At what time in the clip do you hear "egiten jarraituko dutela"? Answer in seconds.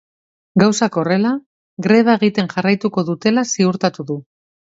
2.21-3.47